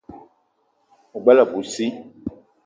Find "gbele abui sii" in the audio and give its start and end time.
1.23-1.91